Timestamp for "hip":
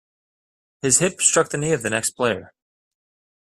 0.97-1.21